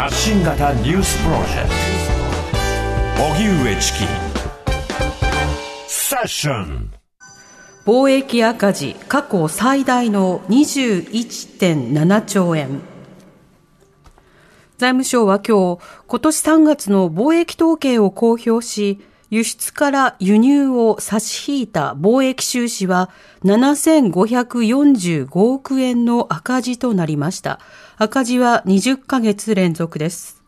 [0.00, 1.68] 発信型ニュースプロジェク
[3.18, 3.22] ト。
[3.22, 3.98] 荻上チキ。
[5.86, 6.90] セッション。
[7.84, 12.80] 貿易赤字過去最大の21.7兆円。
[14.78, 23.10] 財務省は今日今年3月の貿易統計を公表し輸出から輸入を差し引いた貿易収支は
[23.44, 27.60] 7545億円の赤字となりました。
[28.02, 30.42] 赤字は20ヶ月連続です。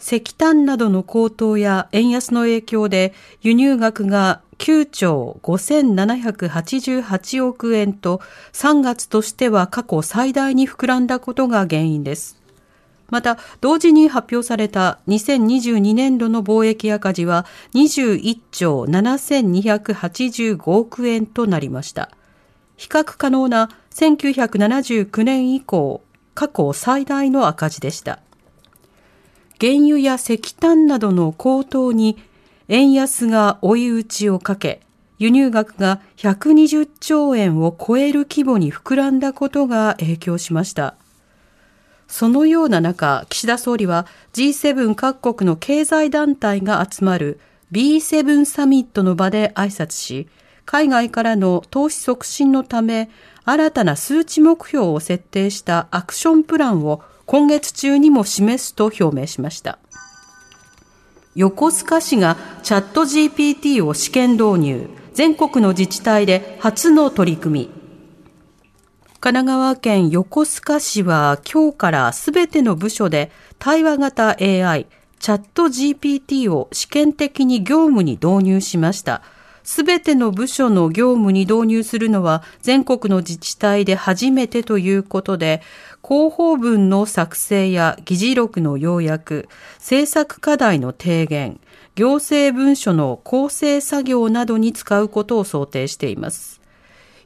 [0.00, 8.22] 石炭などの高騰や円安の影響で輸入額が9兆5788億円と
[8.54, 12.40] 3月としては過去最大に膨らんだことが原因です。
[13.10, 22.08] また、同時に発表された2022年度の貿易赤字は21兆7285億円となりました。
[22.78, 26.00] 比較可能な1979年以降、
[26.38, 28.20] 過去最大の赤字でした。
[29.60, 32.16] 原油や石炭などの高騰に
[32.68, 34.80] 円安が追い打ちをかけ、
[35.18, 40.94] 輸入額が120兆円を超える規模に膨らんだことが影響しました。
[42.06, 47.40] そのような中、岸田総理は G7 各国の経済団体が集まる
[47.72, 50.28] B7 サミットの場で挨拶し、
[50.64, 53.10] 海外からの投資促進のため、
[53.50, 59.78] 新たな数値目標を設定したアクションプランを今月中にも示すと表明しました。
[61.34, 67.70] 横須賀市がチャット GPT を試験導入、全国の自治体で初の取り組み、
[69.18, 74.86] 神奈川県横須賀市は今日からすべての部署で対話型 AI
[75.20, 79.22] チャット GPT を試験的に業務に導入しました。
[79.70, 85.60] すべての部署の業務に導入するのは全国の自治体で初めてということで、
[86.02, 91.60] 広報文の作成や議事録の要約、政策課題の提言、
[91.96, 96.57] 行政文書の構成作業などに使うことを想定しています。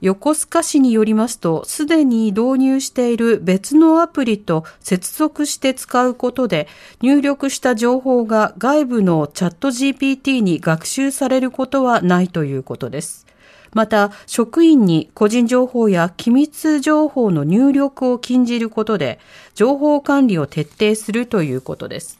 [0.00, 6.68] 横須賀市によりますと、すでに導入している別のアプリと接続して使うことで、
[7.02, 13.26] 入力した情報が外部のチャット GPT に学習されることはないということです。
[13.72, 19.20] また、職員に個人情報や機密情報の入力を禁じることで、
[19.54, 22.18] 情報管理を徹底するということです。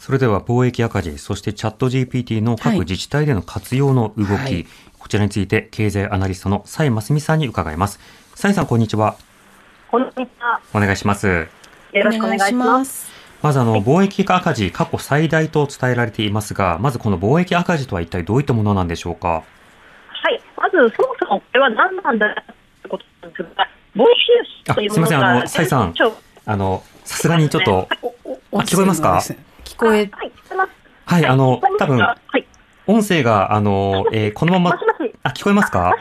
[0.00, 4.66] それでは貿易赤字、そしてチャット GPT の各自治体での活用の動き、はい、
[5.08, 7.98] こちらについて経済アナリストの蔡真澄さんに伺います。
[8.34, 9.16] 蔡さん、こんにちは。
[9.90, 10.60] こんにちは。
[10.74, 11.48] お願いします。
[11.94, 13.10] よろしくお願いします。
[13.40, 19.28] まずあの、貿易赤字、過去最大と伝えられていますが、まずこの貿易赤字とは一体どういったものなんでしょうか？
[19.28, 19.44] は
[20.28, 22.44] い、まずそもそもこれは何なんだ
[22.82, 25.00] ということなんですが、貿易収支というものが。
[25.00, 25.94] すみません、あの、蔡さん、
[26.44, 27.88] あの、さすがにちょっと、
[28.52, 29.22] あ、聞こえますか？
[29.64, 30.32] 聞こえ、はい、
[31.06, 32.44] はい、あの、多分、はい
[32.88, 34.78] 音声が、あの、 えー、このまま、
[35.22, 35.94] あ、聞こえますか？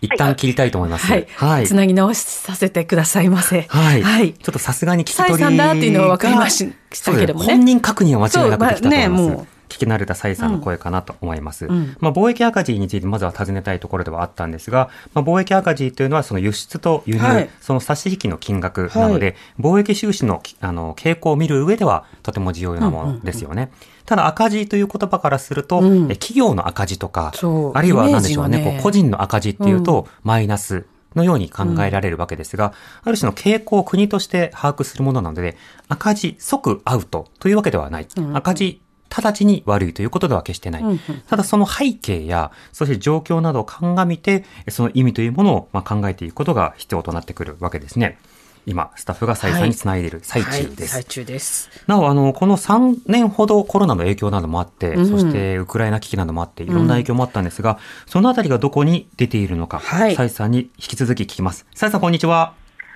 [0.00, 1.06] 一旦切りたいと思います。
[1.06, 1.26] はい。
[1.34, 1.66] はい。
[1.66, 3.66] つなぎ直しさせてくださいませ。
[3.68, 4.02] はい。
[4.02, 4.32] はい。
[4.34, 6.72] ちょっとさすがに聞き取りさんだっていうのは分かりまし
[7.04, 7.46] たけどもね。
[7.46, 9.22] 本人確認は間違いなくできたと思います。
[9.24, 11.66] ね、もう聞き慣れた蔡さんの声かなと思います。
[11.66, 19.36] うん、まあ、貿易赤字についてまずは尋ねたいところではあったんですが、まあ、貿易赤字というのはその輸出と輸入、はい、その差し引きの金額なので、はい、
[19.74, 23.72] 貿易収支のあの傾向を見る上ではとても重要なものですよね。
[24.06, 27.32] ただ赤字という言葉からすると、うん、企業の赤字とか、
[27.74, 32.66] あるいは何でしょうね、ねこう個人の赤字っていうと、マイナスのように考えられるわけですが、
[33.04, 35.56] うん、ある種の傾向を国として把握するものなので、
[35.88, 38.06] 赤字即アウトというわけではない。
[38.16, 38.82] うん、赤字
[39.14, 41.00] 直ちに悪いということでは決してない。
[41.28, 48.18] ただその背景や、そして状況などを鑑みて、その意味というものをま考えていくことが必要となってくるわけですね。
[48.64, 50.60] 今、スタッフが再三につないでいる最中です。
[50.60, 51.70] はいはい、最中です。
[51.88, 61.66] なお、あの、この3年ほどコロナの影響などもあって、うん、そしてウクライナ危機などもあって、いろんな影響もあったんですが、うん、そのあたりがどこに出ているのか、はい、蔡さんに引き続き聞きます。
[61.74, 62.54] 蔡さん、こんにちは。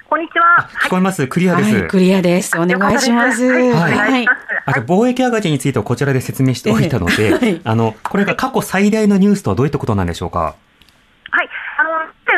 [0.08, 0.68] こんにちは。
[0.84, 2.56] 聞こえます、クリアです、クリアです。
[2.56, 3.44] お願いします。
[3.44, 3.92] はい。
[3.92, 4.26] はい、
[4.66, 10.54] あと、貿易赤字についてはこちらで説明しておいたので、はい、あの、これが過去最大のニュースとはどういったことなんでしょうか？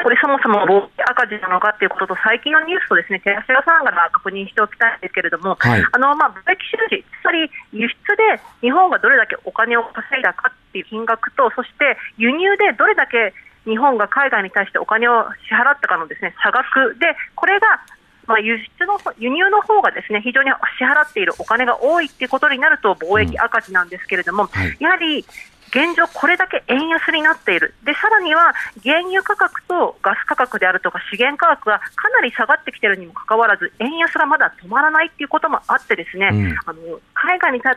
[0.08, 7.44] これそもそも貿易赤字なのかということと、最近のニュースとですね、照らし合わせながら確認しておきたいんですけれども、はい、あの、まあ、貿易収支、つまり
[7.76, 13.37] 輸出で日本がどれだけお金を稼いだかっていう金額と、そして輸入でどれだけ
[13.69, 17.66] 日本が海外に対してお金を支払ったかのですね差額で、これが
[18.25, 25.25] まあ、輸出の輸入の方がですね非常に支払っているお金が多いっていうことになると貿易赤字なんですけれども、うんはい、やはり
[25.69, 37.75] 現状、これだけ円安になっている、でさらには原油価格とガス価格であるとか資源価格がかなり下がってきているにもかかわらず、円安がまだ止まらないということもあって、ですね、うん、あの海外に対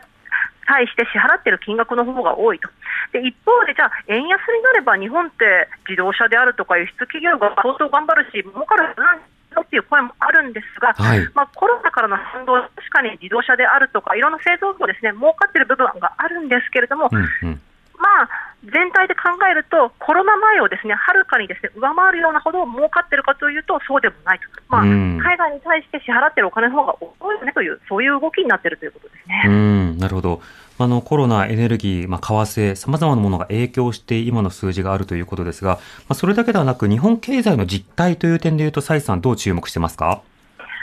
[0.88, 2.70] して支払っている金額の方が多いと。
[3.12, 8.96] で一方で、じゃあ、円安になれば日本って自動車であるとか輸出企業が相当頑張るし、儲かる
[9.60, 17.62] っていう声もあるんですが、はい、まあ、コロナからの反動、確かに自動車であるとか、いろんな製造業ですね、儲かっている部分があるんですけれども、うんうん
[18.02, 18.30] まあ、
[18.66, 29.44] 全体で考えると、コロナ前をですねはるかにですね上回るようなほど儲かっているかというと、そうでもないと、まあ、海外に対して支払っているお金の方が多いよねという、そういう動きになっているということですね。
[29.46, 30.42] うんなるほど
[30.80, 32.34] あのコロナ、エネルギー、まあ、為
[32.72, 40.24] 替、さまざまなものが影響して今の数字があるということですが、まあ、それだけではなく、日本経済の実態という点でいうと、蔡さん、どう注目してますか？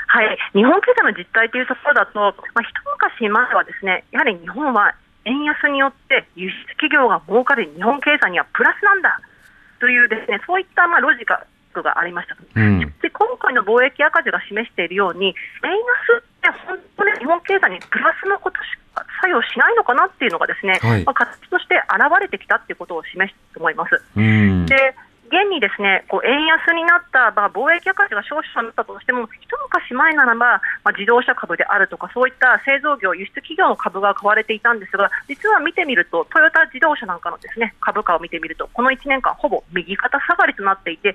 [0.06, 2.69] はい、日本経済の実態というところだと、まあ、一
[3.19, 4.94] 昔前はですね、やはり日本は
[5.28, 9.20] 円安によって輸出企業が儲かり、日本経済にはプラスなんだ
[9.78, 11.44] というですね、そういったまあロジカ
[11.75, 12.36] ルがありました。
[12.56, 24.00] うん、で今回の貿易赤字が示しているように、円安って本当に日本経済にプラスのことしか作用しないのかなっていうのがですね、はい、まあ、形として現れてきたっていうことを示すと思います。
[24.16, 24.94] うん、で
[25.28, 41.14] 現にですねこう円安になった、まあ、貿易赤字が少々になったとしても、一昔前ならば、まあ、自動車株であるとか、そういった製造業、輸出企業の株が買われていたんですが、実は見てみると、トヨタ自動車なんかのですね株価を見てみると、この1年間、ほぼ右肩下がりとなっていて、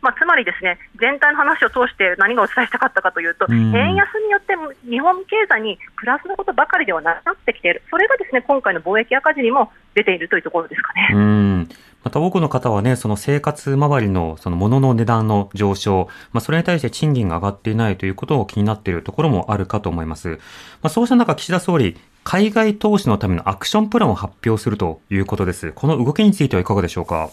[0.00, 4.54] まあ、つまりですね全体の話を通して何がお伝えしたかったかというと、円安によって
[4.88, 11.66] 日本経済にプラスのことばかりではなくなってきている、それがですね今回の貿易赤字にも出ているというところですかね。
[12.04, 20.28] また多くの方はね、その生活周りのその物の値段の上昇、まあ、それに対して賃金が上がっていないということを気になっているところもあるかと思います。
[20.28, 20.36] ま
[20.84, 25.72] あ、そうした中、岸田総理、海外投資のためのアクションプランを発表するということです。
[25.72, 27.30] この動きについてはいかがでしょうか？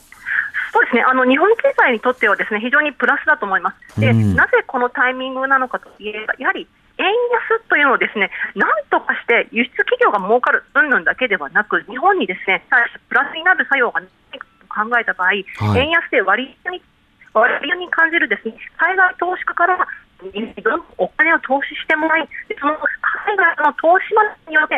[0.74, 4.00] そうですねあの日本経済にとってはですね非常にプラスだと思います。
[4.00, 6.66] で、うん、なぜこのタイミングなのかといえば、やはり
[6.98, 12.64] 円安というのをですねなんとかして輸出企業が儲かる云々だけではなく、日本にですね
[13.10, 14.02] プラスになる作用が
[14.72, 15.44] 考えた場合、はい、
[15.80, 16.82] 円安で割合に
[17.34, 19.78] 割合に感じるですね海外投資家から
[20.98, 22.30] お金を投資してもらい、
[22.60, 22.78] その
[23.26, 24.78] 海外の投資までによって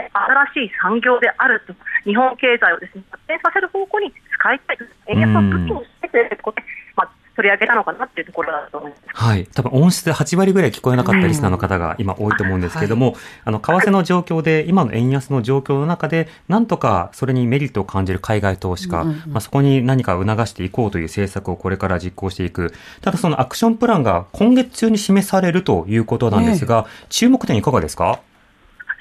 [0.55, 1.75] 新しい産業であると、
[2.05, 6.72] 日本経済をですね発展させる方向に使いたい、円安を武器にしてということで、まあ、
[7.43, 9.01] 取り上げたのかなっていうところだと思います。
[9.13, 9.45] はい。
[9.47, 22.73] 多分音質で8割ぐらい聞こえなかったリスナーの方が今多いと思うんですけれども、はい、あの、為替の状況で、今の円安の状況の中で、なんとかそれにメリットを感じる海外投資家、うんうん、まあ、そこに何か促していこうという政策をこれから実行していく。
[23.01, 28.19] ただそのアクションプランが今月中に示されるということなんですが、え注目点いかがですか？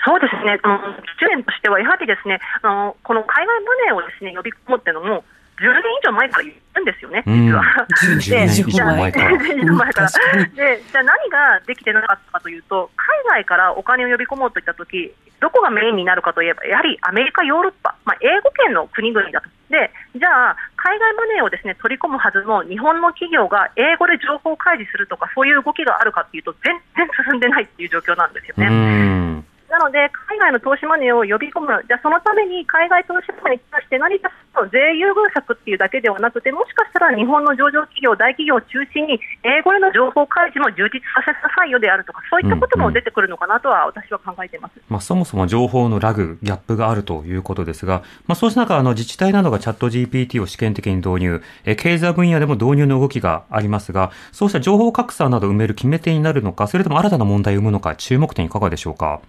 [0.04, 0.78] そうですね、あの、
[1.20, 5.22] 注点としては、やはりですね、あの、この海外マネーをですね、呼び込むっていうのも、
[5.60, 7.62] 10年以上前から言うんですよね、実は。
[7.90, 9.30] 10年以上前から。
[9.30, 10.08] 前から。
[10.54, 19.48] で、じゃあ何ができてなかったかというと、海外からお金を呼び込もうといったとき、どこがメインになるかといえば、やはりアメリカ、ヨーロッパ、まあ、英語圏の国々だと。
[19.70, 29.42] で、じゃあ、海外マネーをですね取り込むはずの日本の企業が英語で情報開示するとか、そういう動きがあるかというと、全然進んでないっていう状況なんですよね。
[29.72, 34.28] なので、海外の投資マネーを呼び込む、じゃそのために海外投資家に対して何か
[34.68, 59.20] 税優遇策っていうだけではなくて、もしかしたら日本の上場企業、大企業を中心に、英語への情報開示も充実させなさいよであるとか、そういったことも出てくるのかなとは、私は考えています、うんうん、まあ、そもそも情報のラグ、ギャップがあるということですが、まあ、そうした中、あの自治体などがチャット GPT を試験的に導入、え経済分野でも導入の動きがありますが、そうした情報格差など埋める決め手になるのか、それとも新たな問題を生むのか、注目点いかがでしょうか？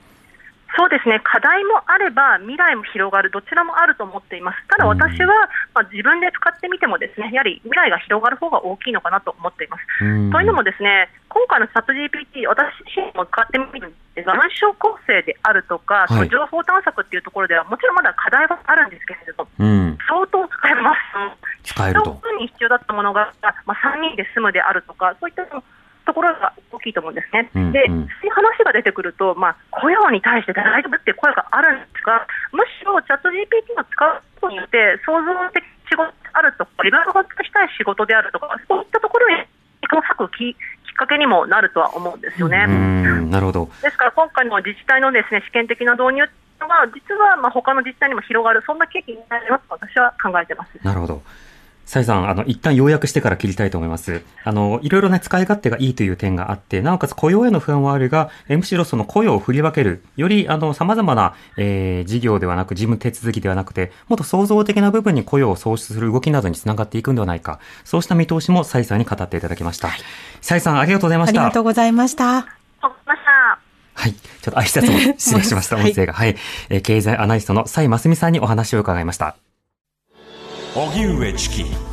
[0.75, 1.22] そうですね。
[1.24, 3.30] 課題もあれば未来も広がる。
[3.30, 4.58] どちらもあると思っています。
[4.68, 5.30] ただ私は、
[5.74, 9.86] まあ、自分で使ってみてもですねやはり未来が広がる方が大きいのかなと思っています。
[10.00, 21.70] というのもですね今回のチャット GPT 私自身も使ってみるんですが文章構成であるとか、はい、情報探索っていうところではもちろんまだ課題はあるんですけれども、うん、相当使えます。
[21.70, 22.22] 使えると。
[22.39, 23.34] に必要だったものが、
[23.65, 27.49] まあ、3人で済むであるとかそういったところが大きいと思うんですね。
[27.55, 39.47] うんうん、で、そういう話が出てくると、まあ、雇用に対して大丈夫っていう声があるんですが、むしろチャット GPT を使うことによって、創造的仕事であるとか、自分がしたい仕事であるとか、そういったところに
[39.87, 42.67] 工作ききっかけにもなるとは思うんですよね。
[42.67, 51.21] なるほどですから、今回の自治体のです、ね、試験的な導入は、実はまあ他の自治体にも広がる、そんな契機になりますと私は考えてますなるほど。
[51.85, 54.21] サイさん、あの、一旦要約してから切りたいと思います。
[54.43, 69.89] あの、いろいろね、使い勝手がいいという点があって、なおかつ雇用への不安はあるが、えむしろその雇用を振り分ける、より、あの、様々な、えー、事業ではなく、事務手続きではなくて、もっと創造的な部分に雇用を創出する動きなどにつながっていくんではないか、そうした見通しもサイさんに語っていただきました。
[69.89, 69.99] はい、
[70.41, 71.41] サイさん、ありがとうございました。
[71.41, 72.47] ありがとうございました。
[73.95, 74.13] はい。
[74.13, 75.77] ちょっと挨拶も失礼しました。
[75.77, 76.13] 音声が。
[76.13, 76.35] はい。
[76.69, 79.35] えー、経済アナリストの蔡真澄さんにお話を伺いました。
[80.75, 81.92] 荻上チキ。